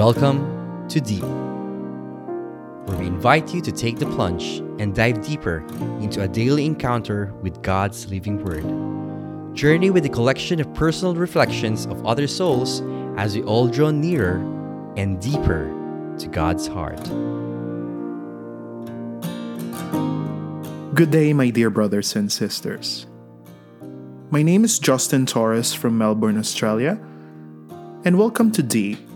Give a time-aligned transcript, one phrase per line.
[0.00, 1.22] Welcome to Deep,
[2.86, 5.58] where we invite you to take the plunge and dive deeper
[6.00, 9.54] into a daily encounter with God's living Word.
[9.54, 12.80] Journey with a collection of personal reflections of other souls
[13.18, 14.36] as we all draw nearer
[14.96, 15.68] and deeper
[16.18, 17.04] to God's heart.
[20.94, 23.06] Good day, my dear brothers and sisters.
[24.30, 26.98] My name is Justin Torres from Melbourne, Australia,
[28.06, 29.09] and welcome to Deep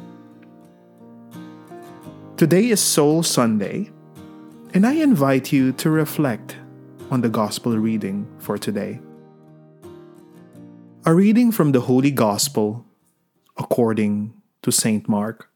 [2.37, 3.93] Today is Soul Sunday,
[4.75, 6.57] and I invite you to reflect
[7.09, 8.99] on the Gospel reading for today.
[11.07, 12.87] A reading from the Holy Gospel
[13.57, 15.09] according to St.
[15.09, 15.49] Mark,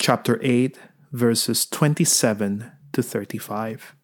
[0.00, 0.76] chapter 8,
[1.12, 3.94] verses 27 to 35.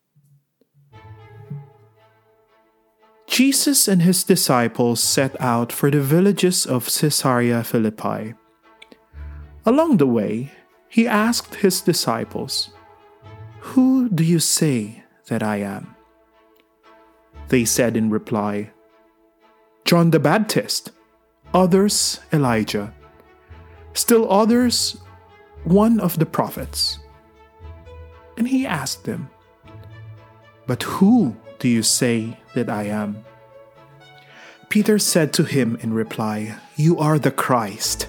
[3.27, 8.34] Jesus and his disciples set out for the villages of Caesarea Philippi.
[9.66, 10.53] Along the way,
[10.92, 12.68] he asked his disciples,
[13.72, 15.96] Who do you say that I am?
[17.48, 18.72] They said in reply,
[19.86, 20.92] John the Baptist,
[21.54, 22.92] others Elijah,
[23.94, 24.98] still others
[25.64, 26.98] one of the prophets.
[28.36, 29.30] And he asked them,
[30.66, 33.24] But who do you say that I am?
[34.68, 38.08] Peter said to him in reply, You are the Christ.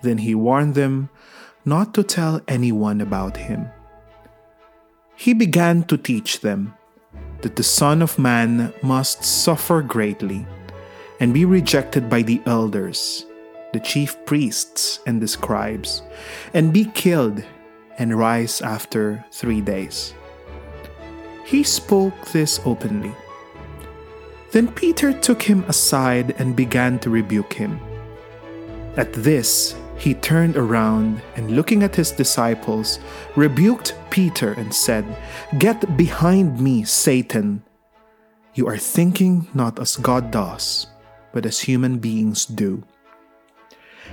[0.00, 1.10] Then he warned them
[1.64, 3.68] not to tell anyone about him.
[5.16, 6.74] He began to teach them
[7.42, 10.46] that the Son of Man must suffer greatly
[11.20, 13.26] and be rejected by the elders,
[13.72, 16.02] the chief priests, and the scribes,
[16.54, 17.44] and be killed
[17.98, 20.14] and rise after three days.
[21.44, 23.12] He spoke this openly.
[24.52, 27.78] Then Peter took him aside and began to rebuke him.
[28.96, 32.98] At this, he turned around and looking at his disciples,
[33.36, 35.04] rebuked Peter and said,
[35.58, 37.62] Get behind me, Satan!
[38.54, 40.86] You are thinking not as God does,
[41.34, 42.82] but as human beings do.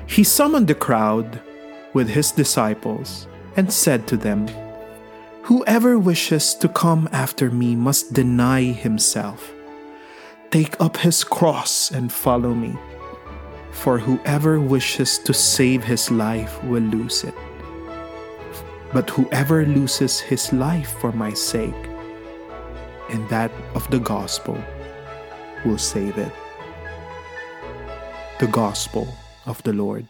[0.06, 1.40] He summoned the crowd
[1.94, 4.46] with his disciples and said to them,
[5.44, 9.54] Whoever wishes to come after me must deny himself,
[10.52, 12.76] take up his cross, and follow me.
[13.84, 17.36] For whoever wishes to save his life will lose it.
[18.94, 21.88] But whoever loses his life for my sake
[23.10, 24.58] and that of the gospel
[25.66, 26.32] will save it.
[28.40, 29.08] The Gospel
[29.46, 30.08] of the Lord.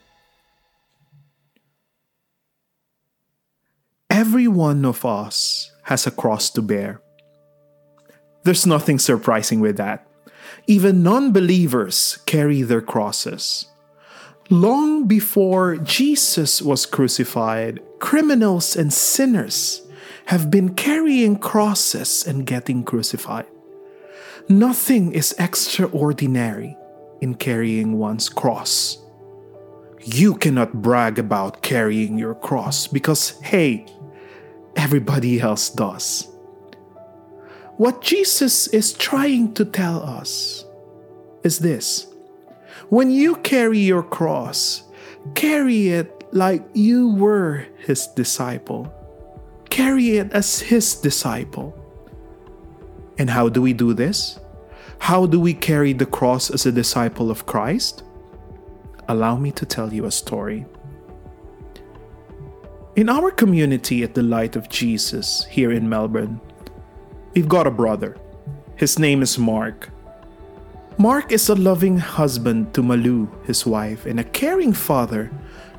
[4.10, 7.02] Every one of us has a cross to bear.
[8.44, 10.07] There's nothing surprising with that.
[10.68, 13.68] Even non believers carry their crosses.
[14.50, 19.82] Long before Jesus was crucified, criminals and sinners
[20.28, 23.46] have been carrying crosses and getting crucified.
[24.50, 26.78] Nothing is extraordinary
[27.20, 28.98] in carrying one's cross.
[30.04, 33.86] You cannot brag about carrying your cross because, hey,
[34.78, 36.28] everybody else does.
[37.78, 40.66] What Jesus is trying to tell us
[41.44, 42.08] is this
[42.90, 44.84] when you carry your cross,
[45.36, 48.92] carry it like you were his disciple.
[49.70, 51.78] Carry it as his disciple.
[53.20, 54.40] And how do we do this?
[54.98, 58.02] How do we carry the cross as a disciple of Christ?
[59.08, 60.66] Allow me to tell you a story.
[62.96, 66.42] In our community at the Light of Jesus here in Melbourne,
[67.38, 68.18] We've got a brother.
[68.78, 69.92] His name is Mark.
[70.98, 75.30] Mark is a loving husband to Malu, his wife, and a caring father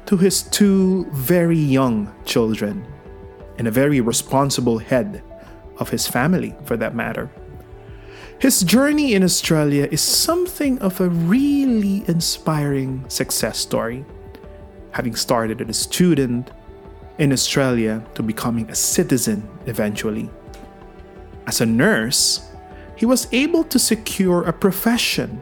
[0.06, 2.86] to his two very young children,
[3.58, 5.20] and a very responsible head
[5.78, 7.28] of his family, for that matter.
[8.38, 14.04] His journey in Australia is something of a really inspiring success story,
[14.93, 16.52] having started as a student
[17.19, 20.31] in Australia to becoming a citizen eventually.
[21.49, 22.45] As a nurse,
[22.95, 25.41] he was able to secure a profession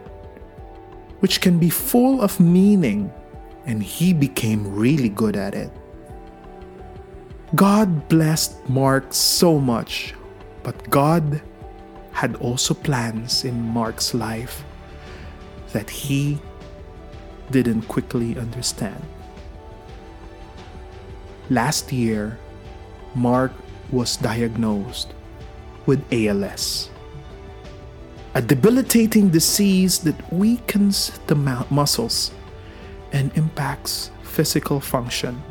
[1.19, 3.11] which can be full of meaning,
[3.65, 5.69] and he became really good at it.
[7.55, 10.13] God blessed Mark so much,
[10.63, 11.41] but God
[12.13, 14.63] had also plans in Mark's life
[15.73, 16.39] that he
[17.51, 19.03] didn't quickly understand.
[21.49, 22.39] Last year,
[23.13, 23.51] Mark
[23.91, 25.11] was diagnosed
[25.87, 26.91] with ALS,
[28.35, 32.31] a debilitating disease that weakens the muscles
[33.13, 35.41] and impacts physical function.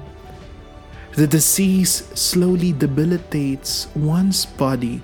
[1.15, 5.01] The disease slowly debilitates one's body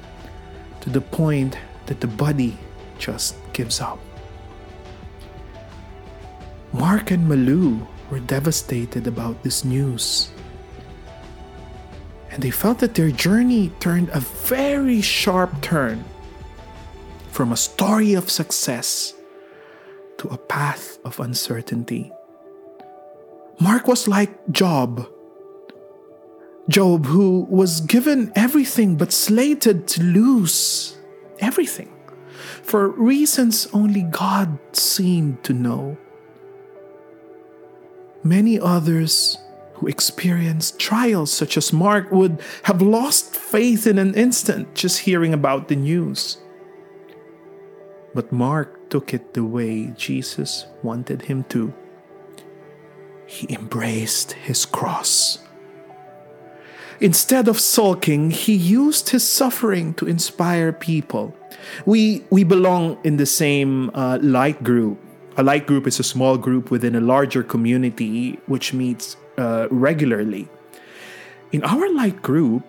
[0.82, 2.58] to the point that the body
[2.98, 3.98] just gives up.
[6.72, 10.30] Mark and Malu were devastated about this news.
[12.32, 16.04] And they felt that their journey turned a very sharp turn
[17.30, 19.14] from a story of success
[20.18, 22.10] to a path of uncertainty.
[23.60, 25.06] Mark was like Job.
[26.68, 30.96] Job, who was given everything but slated to lose
[31.38, 31.92] everything
[32.62, 35.98] for reasons only God seemed to know.
[38.24, 39.36] Many others
[39.82, 45.34] who experienced trials such as Mark would have lost faith in an instant just hearing
[45.34, 46.38] about the news.
[48.14, 51.74] But Mark took it the way Jesus wanted him to.
[53.26, 55.38] He embraced his cross.
[57.00, 61.34] Instead of sulking, he used his suffering to inspire people.
[61.86, 65.00] We, we belong in the same uh, light group
[65.36, 70.48] a light group is a small group within a larger community which meets uh, regularly.
[71.52, 72.64] In our light group,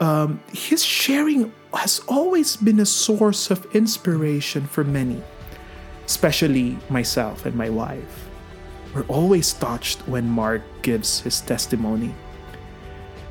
[0.00, 5.22] um, his sharing has always been a source of inspiration for many,
[6.06, 8.28] especially myself and my wife.
[8.94, 12.14] We're always touched when Mark gives his testimony.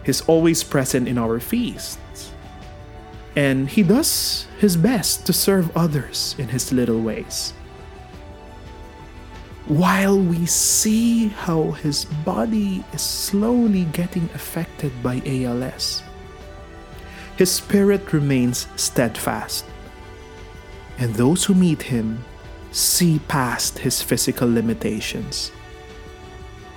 [0.05, 2.31] He's always present in our feasts,
[3.35, 7.53] and he does his best to serve others in his little ways
[9.67, 16.03] while we see how his body is slowly getting affected by ALS.
[17.35, 19.65] His spirit remains steadfast,
[20.97, 22.23] and those who meet him
[22.71, 25.51] see past his physical limitations.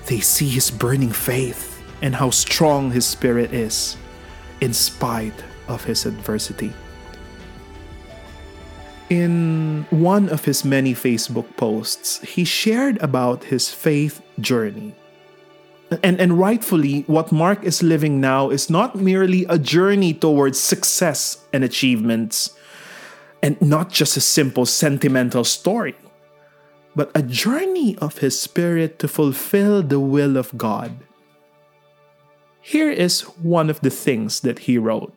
[0.06, 3.96] They see his burning faith and how strong his spirit is
[4.60, 6.72] in spite of his adversity
[9.10, 14.94] in one of his many Facebook posts, he shared about his faith journey.
[16.04, 21.44] And, and rightfully, what Mark is living now is not merely a journey towards success
[21.52, 22.56] and achievements,
[23.42, 25.96] and not just a simple sentimental story,
[26.94, 30.92] but a journey of his spirit to fulfill the will of God.
[32.60, 35.12] Here is one of the things that he wrote.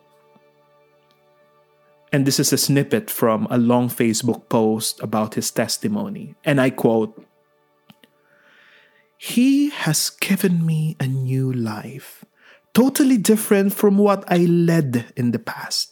[2.14, 6.36] And this is a snippet from a long Facebook post about his testimony.
[6.46, 7.26] And I quote
[9.18, 12.24] He has given me a new life,
[12.76, 15.90] totally different from what I led in the past.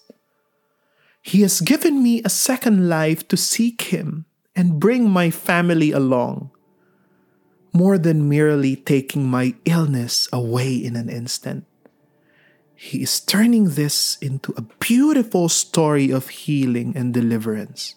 [1.23, 4.25] He has given me a second life to seek Him
[4.55, 6.51] and bring my family along,
[7.73, 11.65] more than merely taking my illness away in an instant.
[12.81, 17.93] He is turning this into a beautiful story of healing and deliverance.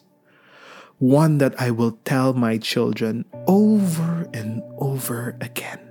[0.99, 5.81] One that I will tell my children over and over again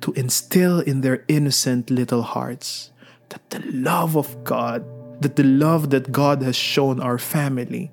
[0.00, 2.90] to instill in their innocent little hearts
[3.28, 4.80] that the love of God,
[5.20, 7.92] that the love that God has shown our family,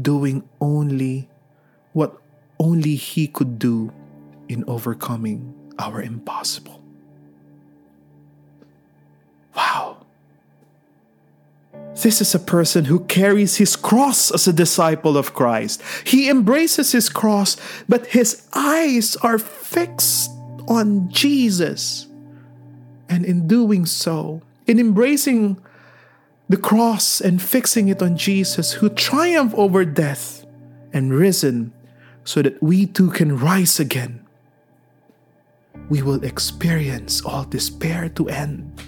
[0.00, 1.28] doing only
[1.92, 2.16] what
[2.58, 3.92] only He could do
[4.48, 6.77] in overcoming our impossible.
[12.02, 15.82] This is a person who carries his cross as a disciple of Christ.
[16.04, 17.56] He embraces his cross,
[17.88, 20.30] but his eyes are fixed
[20.68, 22.06] on Jesus.
[23.08, 25.58] And in doing so, in embracing
[26.48, 30.46] the cross and fixing it on Jesus, who triumphed over death
[30.92, 31.72] and risen
[32.22, 34.24] so that we too can rise again,
[35.88, 38.80] we will experience all despair to end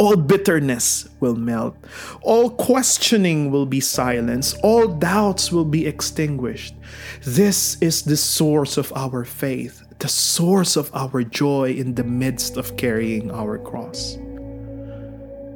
[0.00, 1.76] all bitterness will melt.
[2.22, 4.56] All questioning will be silenced.
[4.62, 6.74] All doubts will be extinguished.
[7.22, 12.56] This is the source of our faith, the source of our joy in the midst
[12.56, 14.16] of carrying our cross.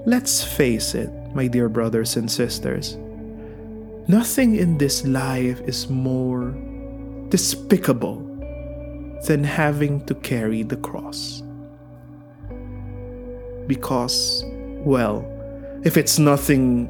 [0.04, 2.98] Let's face it, my dear brothers and sisters.
[4.08, 6.54] Nothing in this life is more
[7.30, 8.20] despicable
[9.26, 11.43] than having to carry the cross
[13.66, 14.44] because,
[14.84, 15.24] well,
[15.84, 16.88] if it's nothing,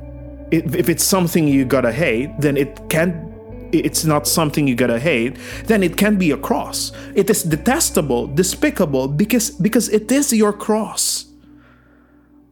[0.51, 3.35] if it's something you gotta hate, then it can't
[3.73, 6.93] it's not something you gotta hate, then it can be a cross.
[7.15, 11.27] It is detestable, despicable, because because it is your cross.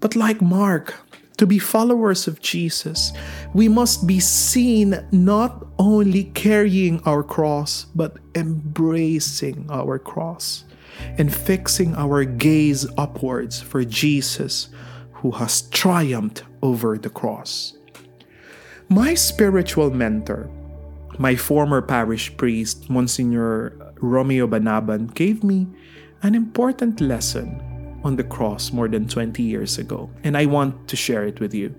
[0.01, 0.95] But like Mark,
[1.37, 3.13] to be followers of Jesus,
[3.55, 10.65] we must be seen not only carrying our cross, but embracing our cross.
[11.19, 14.69] And fixing our gaze upwards for Jesus
[15.13, 17.75] who has triumphed over the cross.
[18.89, 20.51] My spiritual mentor,
[21.19, 25.67] my former parish priest, Monsignor Romeo Banaban, gave me
[26.23, 27.61] an important lesson
[28.05, 31.55] on the cross more than 20 years ago, and I want to share it with
[31.55, 31.75] you.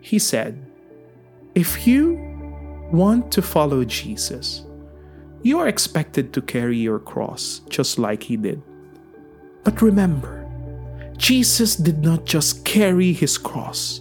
[0.00, 0.64] He said,
[1.54, 2.16] If you
[2.92, 4.64] want to follow Jesus,
[5.42, 8.62] you are expected to carry your cross just like he did.
[9.64, 10.46] But remember,
[11.16, 14.00] Jesus did not just carry his cross,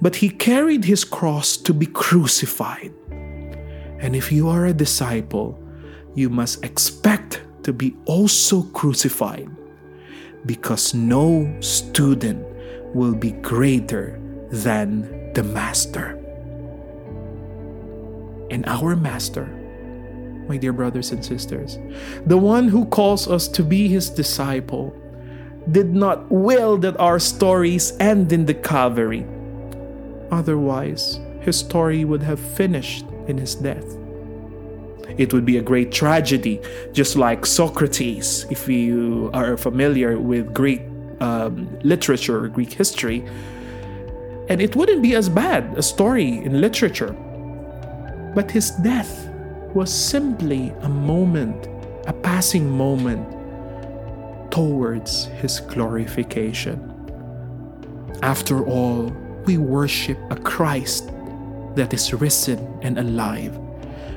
[0.00, 2.92] but he carried his cross to be crucified.
[3.10, 5.58] And if you are a disciple,
[6.14, 9.48] you must expect to be also crucified,
[10.44, 12.44] because no student
[12.94, 16.20] will be greater than the master.
[18.50, 19.48] And our master
[20.48, 21.78] my dear brothers and sisters.
[22.26, 24.94] The one who calls us to be his disciple
[25.70, 29.26] did not will that our stories end in the Calvary.
[30.30, 33.84] Otherwise, his story would have finished in his death.
[35.16, 36.60] It would be a great tragedy,
[36.92, 40.82] just like Socrates, if you are familiar with Greek
[41.20, 43.24] um, literature or Greek history.
[44.48, 47.12] And it wouldn't be as bad a story in literature.
[48.34, 49.30] But his death
[49.74, 51.68] was simply a moment,
[52.06, 53.26] a passing moment
[54.50, 56.90] towards His glorification.
[58.22, 59.06] After all,
[59.46, 61.10] we worship a Christ
[61.74, 63.58] that is risen and alive,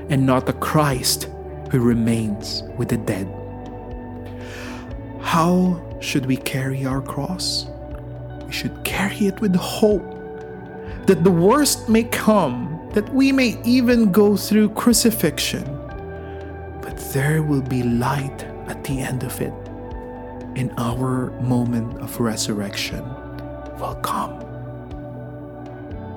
[0.10, 1.28] and not a Christ
[1.72, 3.28] who remains with the dead.
[5.22, 7.66] How should we carry our cross?
[8.46, 10.06] We should carry it with hope
[11.08, 15.64] that the worst may come that we may even go through crucifixion,
[16.82, 19.54] but there will be light at the end of it.
[20.56, 23.04] In our moment of resurrection
[23.78, 24.34] will come.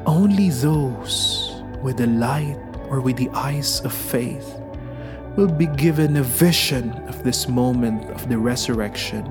[0.06, 2.56] Only those with the light
[2.88, 4.58] or with the eyes of faith
[5.36, 9.26] will be given a vision of this moment of the resurrection,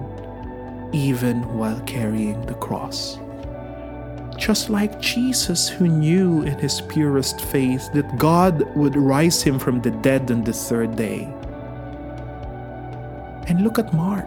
[0.94, 3.18] even while carrying the cross
[4.50, 9.80] just like Jesus, who knew in his purest faith that God would rise him from
[9.80, 11.30] the dead on the third day.
[13.46, 14.26] And look at Mark.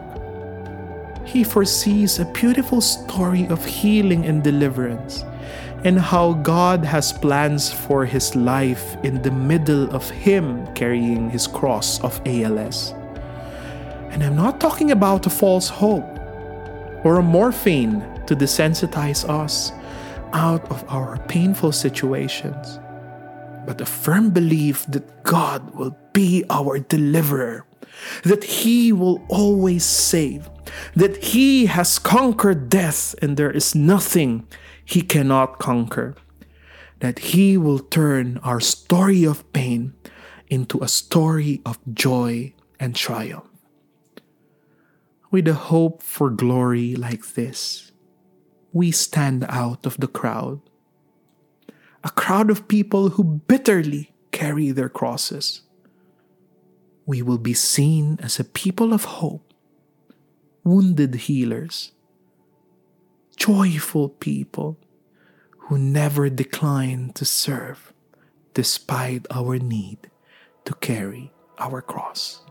[1.27, 5.25] He foresees a beautiful story of healing and deliverance,
[5.83, 11.49] and how God has plans for his life in the middle of him carrying his
[11.49, 12.95] cross of ALS.
[14.13, 16.17] And I'm not talking about a false hope
[17.03, 19.73] or a morphine to desensitize us
[20.33, 22.79] out of our painful situations,
[23.67, 27.65] but a firm belief that God will be our deliverer,
[28.25, 30.49] that He will always save,
[30.97, 34.47] that He has conquered death and there is nothing
[34.85, 36.15] He cannot conquer,
[37.01, 39.95] that He will turn our story of pain
[40.49, 43.49] into a story of joy and triumph.
[45.31, 47.92] With a hope for glory like this,
[48.73, 50.61] we stand out of the crowd.
[52.05, 55.63] A crowd of people who bitterly carry their crosses.
[57.07, 59.53] We will be seen as a people of hope,
[60.65, 61.93] wounded healers,
[63.37, 64.79] joyful people
[65.69, 67.93] who never decline to serve
[68.55, 70.11] despite our need
[70.65, 72.43] to carry our cross.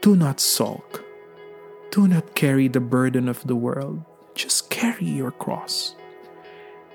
[0.00, 1.04] Do not sulk.
[1.90, 4.02] Do not carry the burden of the world.
[4.34, 5.94] Just carry your cross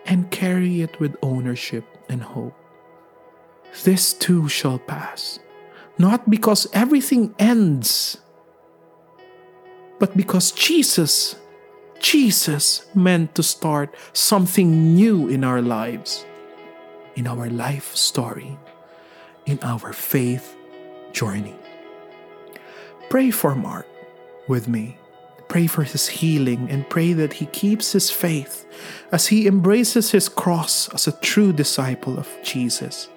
[0.05, 2.55] and carry it with ownership and hope.
[3.83, 5.39] This too shall pass,
[5.97, 8.17] not because everything ends,
[10.00, 11.35] but because Jesus,
[12.00, 16.25] Jesus meant to start something new in our lives,
[17.15, 18.57] in our life story,
[19.45, 20.55] in our faith
[21.12, 21.55] journey.
[23.09, 23.88] Pray for Mark
[24.47, 24.97] with me.
[25.47, 28.65] Pray for his healing and pray that he keeps his faith
[29.12, 33.07] as he embraces his cross as a true disciple of Jesus.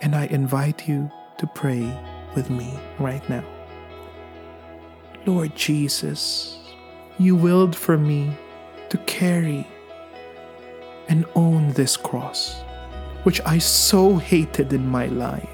[0.00, 1.96] And I invite you to pray
[2.34, 3.44] with me right now.
[5.24, 6.58] Lord Jesus,
[7.18, 8.36] you willed for me
[8.88, 9.66] to carry
[11.08, 12.62] and own this cross,
[13.22, 15.51] which I so hated in my life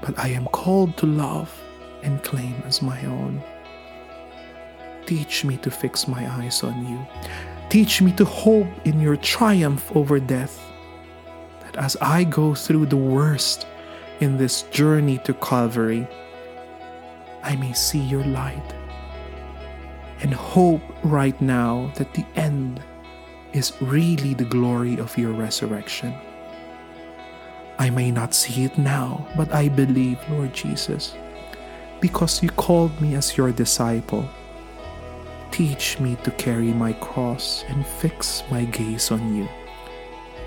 [0.00, 1.52] but I am called to love
[2.02, 3.42] and claim as my own.
[5.06, 7.06] Teach me to fix my eyes on you.
[7.68, 10.60] Teach me to hope in your triumph over death.
[11.62, 13.66] that as I go through the worst
[14.20, 16.06] in this journey to Calvary,
[17.42, 18.74] I may see your light
[20.20, 22.82] and hope right now that the end
[23.52, 26.14] is really the glory of your resurrection.
[27.78, 31.14] I may not see it now, but I believe, Lord Jesus,
[32.00, 34.28] because you called me as your disciple.
[35.50, 39.48] Teach me to carry my cross and fix my gaze on you,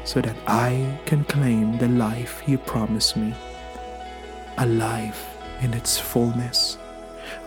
[0.04, 3.34] so that I can claim the life you promised me
[4.60, 6.78] a life in its fullness,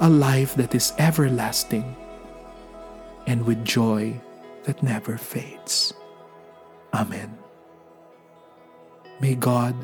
[0.00, 1.94] a life that is everlasting,
[3.26, 4.18] and with joy
[4.64, 5.92] that never fades.
[6.94, 7.41] Amen.
[9.22, 9.76] May God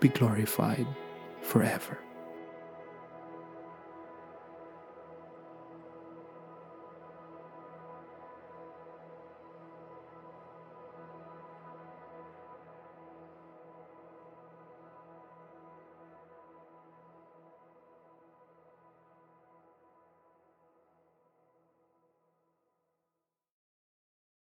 [0.00, 0.88] be glorified
[1.40, 1.98] forever.